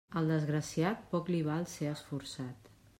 Al 0.19 0.29
desgraciat, 0.31 1.05
poc 1.13 1.31
li 1.35 1.45
val 1.51 1.71
ser 1.77 1.93
esforçat. 1.95 2.75